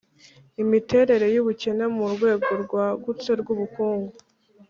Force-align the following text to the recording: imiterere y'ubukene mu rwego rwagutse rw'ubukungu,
imiterere 0.63 1.25
y'ubukene 1.35 1.85
mu 1.95 2.05
rwego 2.13 2.49
rwagutse 2.63 3.29
rw'ubukungu, 3.39 4.13